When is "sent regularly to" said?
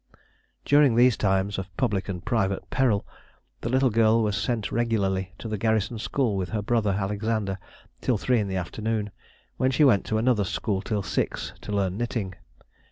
4.35-5.47